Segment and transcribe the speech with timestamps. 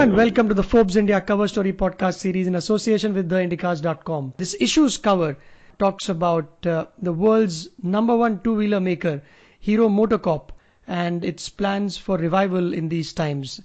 [0.00, 4.32] and welcome to the Forbes India Cover Story podcast series in association with theindycars.com.
[4.38, 5.36] This issues cover
[5.78, 9.20] talks about uh, the world's number one two-wheeler maker,
[9.58, 10.52] Hero MotoCorp,
[10.86, 13.60] and its plans for revival in these times.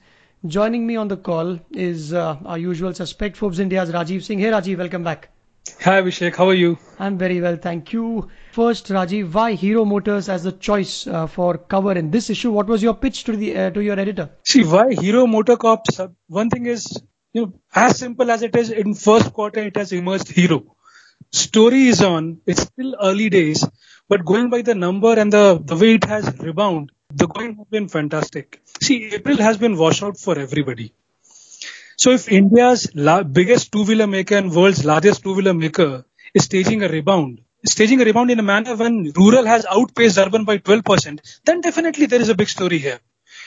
[0.45, 4.39] Joining me on the call is uh, our usual suspect, Forbes India's Rajiv Singh.
[4.39, 5.29] Hey Rajiv, welcome back.
[5.86, 6.77] Hi Abhishek, how are you?
[7.00, 8.29] I'm very well, thank you.
[8.52, 12.51] First, Rajiv, why Hero Motors as the choice uh, for cover in this issue?
[12.51, 14.29] What was your pitch to the uh, to your editor?
[14.43, 16.14] See, why Hero MotoCorp?
[16.28, 16.86] One thing is,
[17.33, 20.75] you know, as simple as it is, in first quarter it has emerged Hero.
[21.32, 22.41] Story is on.
[22.46, 23.63] It's still early days,
[24.07, 27.68] but going by the number and the the way it has rebound, the going has
[27.68, 28.61] been fantastic.
[28.82, 30.93] See, April has been washout for everybody.
[32.05, 36.05] So if India's la- biggest two-wheeler maker and world's largest two-wheeler maker
[36.36, 40.45] is staging a rebound, staging a rebound in a manner when rural has outpaced urban
[40.45, 42.99] by 12%, then definitely there is a big story here,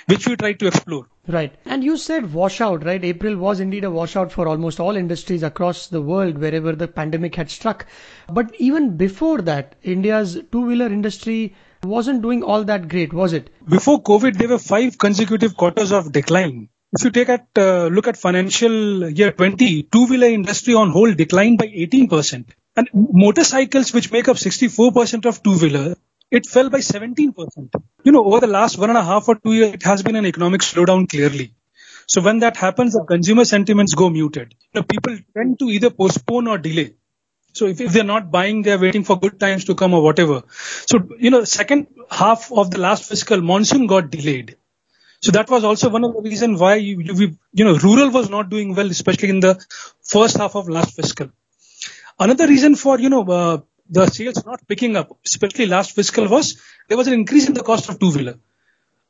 [0.07, 1.07] which we try to explore.
[1.29, 1.55] Right.
[1.67, 3.05] And you said washout, right?
[3.05, 7.37] April was indeed a washout for almost all industries across the world wherever the pandemic
[7.37, 7.87] had struck.
[8.29, 13.51] But even before that, India's two-wheeler industry wasn't doing all that great, was it?
[13.69, 16.71] Before COVID, there were five consecutive quarters of decline.
[16.93, 21.59] If you take at uh, look at financial year 20, two-wheeler industry on whole declined
[21.59, 22.47] by 18%.
[22.77, 25.97] And motorcycles, which make up 64% of two-wheeler,
[26.31, 27.35] it fell by 17%.
[28.05, 30.17] You know, over the last one and a half or two years, it has been
[30.17, 31.53] an economic slowdown clearly.
[32.07, 34.55] So when that happens, the consumer sentiments go muted.
[34.73, 36.95] You know, people tend to either postpone or delay.
[37.53, 40.43] So if, if they're not buying, they're waiting for good times to come or whatever.
[40.87, 44.57] So, you know, second half of the last fiscal monsoon got delayed.
[45.21, 48.31] So that was also one of the reasons why you, you, you know rural was
[48.31, 49.65] not doing well, especially in the
[50.03, 51.31] first half of last fiscal.
[52.19, 53.59] Another reason for you know uh,
[53.91, 57.63] the sales not picking up, especially last fiscal, was there was an increase in the
[57.63, 58.39] cost of two wheeler.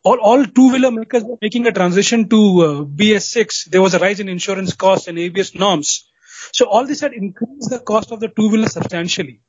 [0.03, 3.67] All, all two wheeler makers were making a transition to uh, BS6.
[3.67, 6.09] There was a rise in insurance costs and ABS norms.
[6.53, 9.41] So all this had increased the cost of the two wheeler substantially.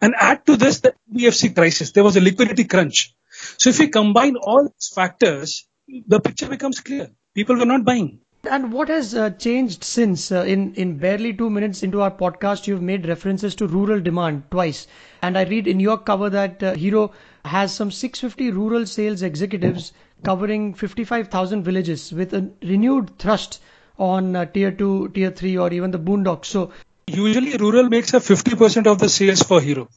[0.00, 1.90] And add to this the BFC crisis.
[1.90, 3.14] There was a liquidity crunch.
[3.58, 5.67] So if we combine all these factors,
[6.06, 7.10] the picture becomes clear.
[7.34, 8.20] People were not buying.
[8.48, 10.30] And what has uh, changed since?
[10.30, 14.44] Uh, in in barely two minutes into our podcast, you've made references to rural demand
[14.50, 14.86] twice,
[15.22, 17.12] and I read in your cover that uh, Hero
[17.44, 19.92] has some 650 rural sales executives
[20.24, 23.60] covering 55,000 villages with a renewed thrust
[23.98, 26.46] on uh, tier two, tier three, or even the boondocks.
[26.46, 26.70] So
[27.06, 29.88] usually, rural makes up 50% of the sales for Hero.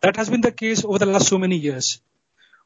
[0.00, 2.00] That has been the case over the last so many years.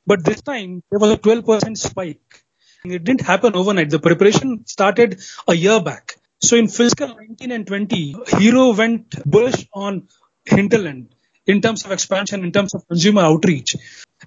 [0.07, 2.45] But this time there was a 12% spike
[2.85, 3.91] it didn't happen overnight.
[3.91, 6.17] The preparation started a year back.
[6.41, 10.09] So in fiscal 19 and 20, Hero went bullish on
[10.45, 11.15] hinterland
[11.47, 13.75] in terms of expansion, in terms of consumer outreach.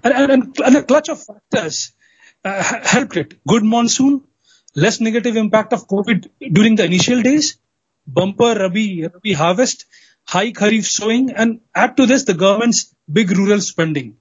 [0.04, 1.94] And, and, and a clutch of factors
[2.44, 3.46] uh, helped it.
[3.48, 4.24] Good monsoon,
[4.76, 7.58] less negative impact of COVID during the initial days,
[8.06, 9.86] bumper Rabi, Rabi harvest,
[10.26, 14.18] high Kharif sowing, and add to this the government's big rural spending.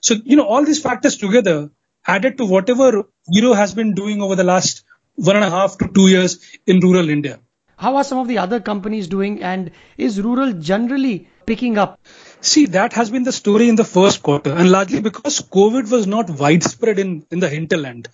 [0.00, 1.70] So, you know, all these factors together
[2.08, 5.88] added to whatever Hero has been doing over the last one and a half to
[5.88, 7.40] two years in rural India.
[7.76, 12.00] How are some of the other companies doing and is rural generally picking up?
[12.40, 16.06] See, that has been the story in the first quarter and largely because COVID was
[16.06, 18.08] not widespread in, in the hinterland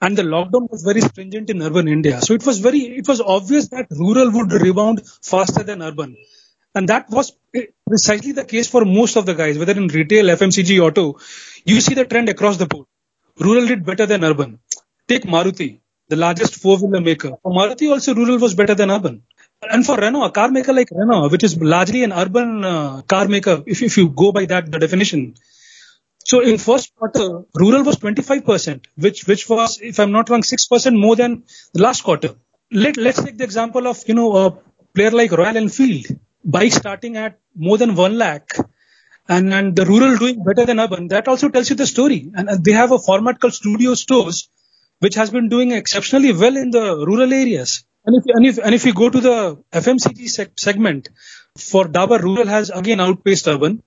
[0.00, 2.20] and the lockdown was very stringent in urban India.
[2.20, 6.16] So it was very, it was obvious that rural would rebound faster than urban.
[6.74, 7.32] And that was
[7.86, 11.18] precisely the case for most of the guys, whether in retail, FMCG, auto.
[11.64, 12.86] You see the trend across the board
[13.38, 14.58] rural did better than urban.
[15.08, 17.32] Take Maruti, the largest four-wheeler maker.
[17.42, 19.22] For Maruti also rural was better than urban.
[19.62, 23.28] And for Renault, a car maker like Renault, which is largely an urban uh, car
[23.28, 25.34] maker, if, if you go by that the definition.
[26.24, 31.00] So in first quarter, rural was 25%, which which was, if I'm not wrong, 6%
[31.00, 31.44] more than
[31.74, 32.34] the last quarter.
[32.70, 34.58] Let let's take the example of you know a
[34.94, 36.06] player like Royal Enfield,
[36.44, 38.48] bike starting at more than one lakh
[39.28, 42.30] and, and the rural doing better than urban, that also tells you the story.
[42.34, 44.48] And, and they have a format called studio stores,
[45.00, 47.84] which has been doing exceptionally well in the rural areas.
[48.04, 51.08] And if, and if, and if you go to the FMCG seg- segment,
[51.56, 53.82] for Dabur, rural has again outpaced urban.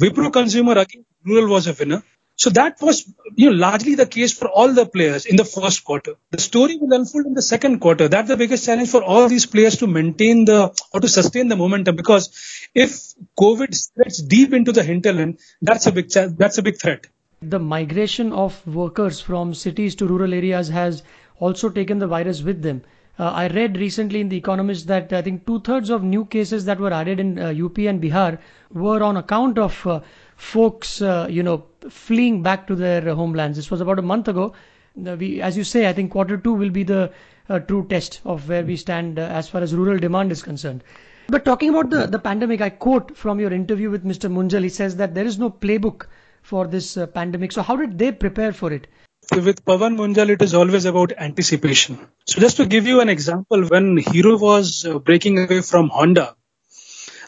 [0.00, 2.02] Wipro consumer, again, rural was a winner.
[2.38, 5.84] So that was, you know, largely the case for all the players in the first
[5.84, 6.16] quarter.
[6.32, 8.08] The story will unfold in the second quarter.
[8.08, 11.56] That's the biggest challenge for all these players to maintain the or to sustain the
[11.56, 12.28] momentum because
[12.76, 17.06] if COVID spreads deep into the hinterland, that's a big that's a big threat.
[17.40, 21.02] The migration of workers from cities to rural areas has
[21.38, 22.82] also taken the virus with them.
[23.18, 26.66] Uh, I read recently in The Economist that I think two thirds of new cases
[26.66, 28.38] that were added in uh, UP and Bihar
[28.70, 30.00] were on account of uh,
[30.36, 33.56] folks, uh, you know, fleeing back to their homelands.
[33.56, 34.52] This was about a month ago.
[34.96, 37.10] We, as you say, I think quarter two will be the
[37.48, 40.84] uh, true test of where we stand uh, as far as rural demand is concerned.
[41.28, 44.30] But talking about the, the pandemic, I quote from your interview with Mr.
[44.30, 44.62] Munjal.
[44.62, 46.06] He says that there is no playbook
[46.42, 47.52] for this uh, pandemic.
[47.52, 48.86] So how did they prepare for it?
[49.32, 51.98] With Pavan Munjal, it is always about anticipation.
[52.26, 56.36] So just to give you an example, when Hero was uh, breaking away from Honda,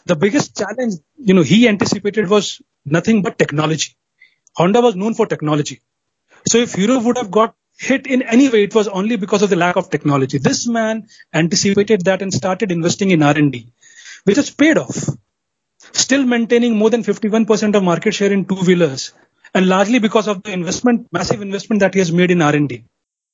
[0.05, 3.97] the biggest challenge, you know, he anticipated was nothing but technology.
[4.55, 5.81] Honda was known for technology.
[6.47, 9.49] So if Hero would have got hit in any way, it was only because of
[9.49, 10.37] the lack of technology.
[10.37, 13.71] This man anticipated that and started investing in R&D,
[14.23, 14.97] which has paid off.
[15.91, 19.13] Still maintaining more than 51% of market share in two-wheelers,
[19.53, 22.83] and largely because of the investment, massive investment that he has made in R&D.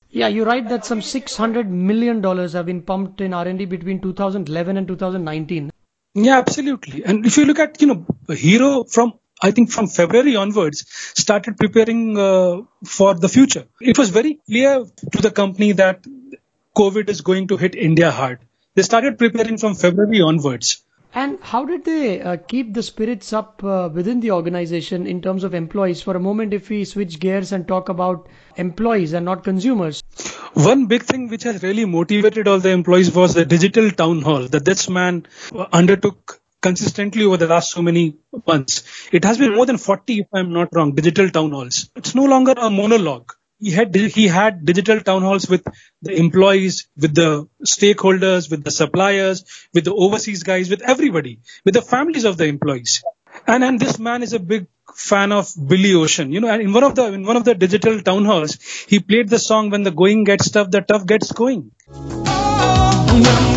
[0.09, 4.77] Yeah, you're right that some 600 million dollars have been pumped in R&D between 2011
[4.77, 5.71] and 2019.
[6.13, 7.03] Yeah, absolutely.
[7.03, 11.57] And if you look at, you know, Hero from I think from February onwards, started
[11.57, 13.65] preparing uh, for the future.
[13.81, 16.05] It was very clear to the company that
[16.77, 18.39] COVID is going to hit India hard.
[18.75, 20.83] They started preparing from February onwards.
[21.13, 25.45] And how did they uh, keep the spirits up uh, within the organization in terms
[25.45, 26.01] of employees?
[26.01, 28.27] For a moment, if we switch gears and talk about
[28.57, 30.03] employees and not consumers.
[30.55, 34.45] One big thing which has really motivated all the employees was the digital town hall
[34.49, 35.25] that this man
[35.71, 38.83] undertook consistently over the last so many months.
[39.13, 41.89] It has been more than 40, if I'm not wrong, digital town halls.
[41.95, 43.31] It's no longer a monologue.
[43.59, 45.65] He had he had digital town halls with
[46.01, 51.73] the employees, with the stakeholders, with the suppliers, with the overseas guys, with everybody, with
[51.73, 53.03] the families of the employees.
[53.47, 56.31] And and this man is a big fan of Billy Ocean.
[56.31, 58.57] You know, and in one of the in one of the digital town halls,
[58.87, 63.45] he played the song "When the going gets tough, the tough gets going." Oh, oh,
[63.51, 63.54] oh.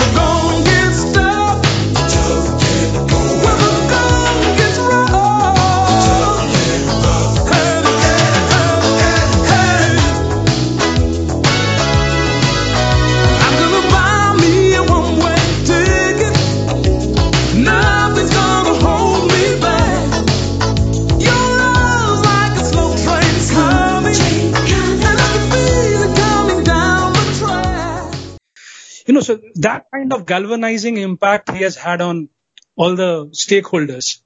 [29.09, 32.29] You know, so that kind of galvanizing impact he has had on
[32.77, 34.21] all the stakeholders.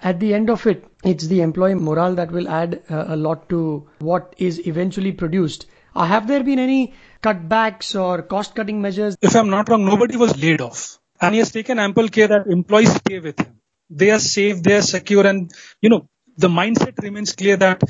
[0.00, 3.48] At the end of it, it's the employee morale that will add uh, a lot
[3.50, 5.66] to what is eventually produced.
[5.94, 9.16] Uh, have there been any cutbacks or cost cutting measures?
[9.20, 10.98] If I'm not wrong, nobody was laid off.
[11.20, 13.60] And he has taken ample care that employees stay with him.
[13.90, 17.82] They are safe, they are secure, and you know, the mindset remains clear that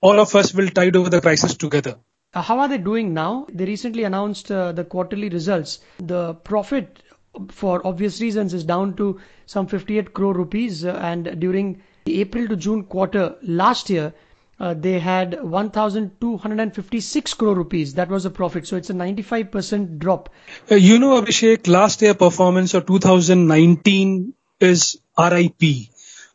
[0.00, 1.96] all of us will tide over the crisis together.
[2.34, 3.46] Uh, how are they doing now?
[3.52, 5.80] They recently announced uh, the quarterly results.
[5.98, 7.02] The profit,
[7.50, 10.84] for obvious reasons, is down to some 58 crore rupees.
[10.84, 14.14] Uh, and during the April to June quarter last year,
[14.58, 17.94] uh, they had 1,256 crore rupees.
[17.94, 18.66] That was a profit.
[18.66, 20.30] So it's a 95% drop.
[20.70, 25.62] Uh, you know, Abhishek, last year performance of 2019 is RIP.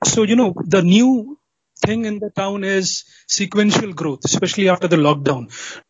[0.03, 1.36] So, you know, the new
[1.85, 5.47] thing in the town is sequential growth, especially after the lockdown.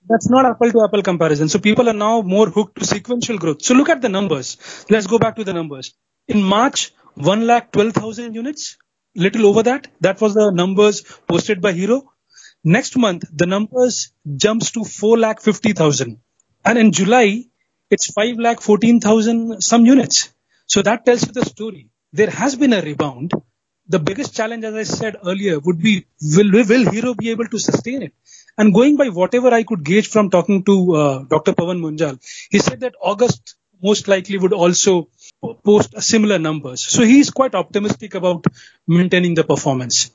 [0.10, 1.50] That's not apple to apple comparison.
[1.50, 3.62] So people are now more hooked to sequential growth.
[3.62, 4.58] So look at the numbers.
[4.90, 5.94] Let's go back to the numbers.
[6.28, 8.78] In March, 1 lakh 12,000 units,
[9.16, 9.88] little over that.
[10.02, 12.12] That was the numbers posted by Hero.
[12.64, 16.20] Next month, the numbers jumps to 4 lakh 50,000.
[16.66, 17.46] And in July,
[17.90, 20.34] it's 5 lakh 14,000 some units.
[20.66, 21.90] So that tells you the story.
[22.12, 23.32] There has been a rebound
[23.90, 27.60] the biggest challenge, as I said earlier, would be will, will Hero be able to
[27.60, 28.14] sustain it?
[28.58, 31.54] And going by whatever I could gauge from talking to uh, Dr.
[31.54, 35.10] Pavan Munjal, he said that August most likely would also
[35.64, 36.82] post similar numbers.
[36.82, 38.46] So he's quite optimistic about
[38.88, 40.12] maintaining the performance.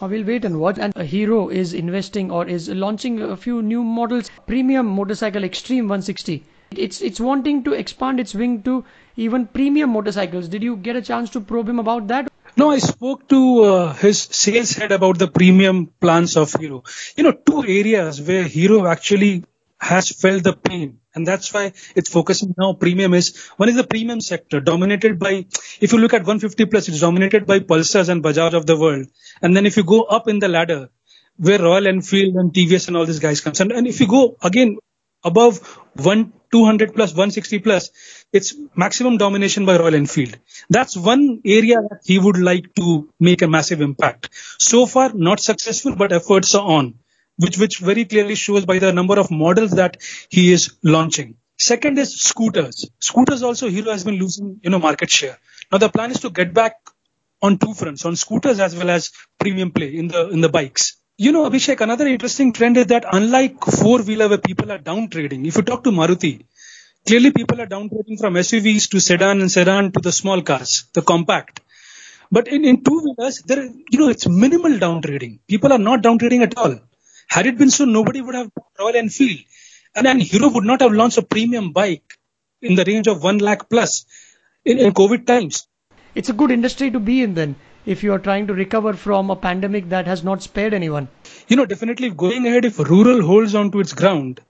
[0.00, 0.78] I will wait and watch.
[0.78, 4.30] And Hero is investing or is launching a few new models.
[4.46, 6.44] Premium motorcycle Xtreme 160.
[6.70, 8.84] It's it's wanting to expand its wing to
[9.16, 10.48] even premium motorcycles.
[10.48, 12.27] Did you get a chance to probe him about that?
[12.58, 16.82] No, I spoke to uh, his sales head about the premium plans of Hero.
[17.16, 19.44] You know, two areas where Hero actually
[19.80, 22.72] has felt the pain, and that's why it's focusing now.
[22.72, 25.46] Premium is one is the premium sector, dominated by.
[25.80, 29.06] If you look at 150 plus, it's dominated by Pulsars and Bajaj of the world.
[29.40, 30.90] And then if you go up in the ladder,
[31.36, 34.36] where Royal Enfield and TVS and all these guys comes, and, and if you go
[34.42, 34.78] again
[35.22, 35.58] above
[36.10, 37.90] one 200 plus 160 plus
[38.32, 40.38] it's maximum domination by royal enfield.
[40.68, 44.30] That's one area that he would like to make a massive impact.
[44.58, 46.94] So far not successful but efforts are on
[47.36, 49.96] which which very clearly shows by the number of models that
[50.28, 51.36] he is launching.
[51.56, 52.88] Second is scooters.
[53.00, 55.38] Scooters also hero has been losing you know market share.
[55.72, 56.74] Now the plan is to get back
[57.40, 60.97] on two fronts on scooters as well as premium play in the in the bikes
[61.20, 65.08] You know, Abhishek, another interesting trend is that unlike four wheeler where people are down
[65.08, 66.44] trading, if you talk to Maruti,
[67.08, 70.84] clearly people are down trading from SUVs to sedan and sedan to the small cars,
[70.92, 71.58] the compact.
[72.30, 75.40] But in, in two wheelers, there, you know, it's minimal down trading.
[75.48, 76.78] People are not down trading at all.
[77.26, 79.40] Had it been so, nobody would have Royal Enfield.
[79.96, 82.14] And then Hero would not have launched a premium bike
[82.62, 84.06] in the range of 1 lakh plus
[84.64, 85.66] in, in COVID times.
[86.14, 87.56] It's a good industry to be in then
[87.94, 91.08] if you are trying to recover from a pandemic that has not spared anyone.
[91.48, 94.40] You know, definitely going ahead, if rural holds on to its ground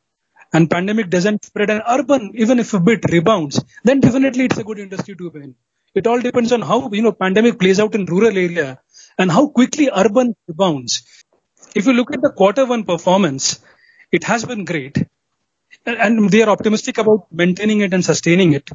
[0.53, 4.65] and pandemic doesn't spread and urban, even if a bit rebounds, then definitely it's a
[4.65, 5.55] good industry to be in.
[5.95, 8.81] It all depends on how, you know, pandemic plays out in rural area
[9.19, 11.03] and how quickly urban rebounds.
[11.77, 13.61] If you look at the quarter one performance,
[14.11, 14.99] it has been great
[15.87, 18.69] and they are optimistic about maintaining it and sustaining it.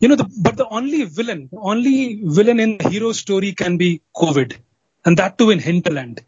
[0.00, 3.76] You know, the, but the only villain, the only villain in the hero story can
[3.76, 4.56] be COVID,
[5.04, 6.24] and that too in hinterland.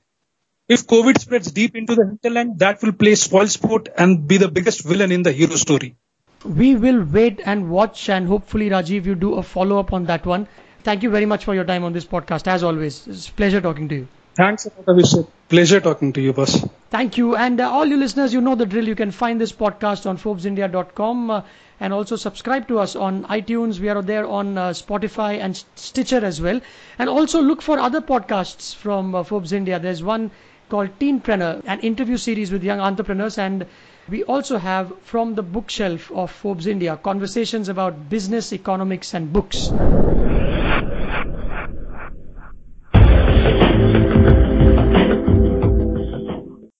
[0.68, 4.48] If COVID spreads deep into the hinterland, that will play spoil sport and be the
[4.48, 5.96] biggest villain in the hero story.
[6.44, 10.26] We will wait and watch, and hopefully, Rajiv, you do a follow up on that
[10.26, 10.46] one.
[10.82, 12.46] Thank you very much for your time on this podcast.
[12.46, 14.08] As always, it's a pleasure talking to you.
[14.34, 15.28] Thanks, Abhishek.
[15.52, 16.64] Pleasure talking to you, boss.
[16.88, 17.36] Thank you.
[17.36, 18.88] And uh, all you listeners, you know the drill.
[18.88, 21.42] You can find this podcast on ForbesIndia.com uh,
[21.78, 23.78] and also subscribe to us on iTunes.
[23.78, 26.58] We are there on uh, Spotify and Stitcher as well.
[26.98, 29.78] And also look for other podcasts from uh, Forbes India.
[29.78, 30.30] There's one
[30.70, 33.36] called Teenpreneur, an interview series with young entrepreneurs.
[33.36, 33.66] And
[34.08, 39.68] we also have from the bookshelf of Forbes India conversations about business, economics, and books.